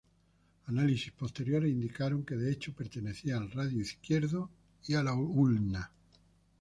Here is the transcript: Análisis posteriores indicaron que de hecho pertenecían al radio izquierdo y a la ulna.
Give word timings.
Análisis 0.65 1.11
posteriores 1.11 1.69
indicaron 1.69 2.25
que 2.25 2.33
de 2.35 2.51
hecho 2.51 2.73
pertenecían 2.73 3.43
al 3.43 3.51
radio 3.51 3.79
izquierdo 3.79 4.49
y 4.87 4.95
a 4.95 5.03
la 5.03 5.13
ulna. 5.13 5.91